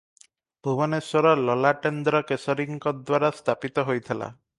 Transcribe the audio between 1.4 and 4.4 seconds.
ଲଲାଟେନ୍ଦ୍ରକେଶରୀଙ୍କଦ୍ୱାରା ସ୍ଥାପିତ ହୋଇଥିଲା।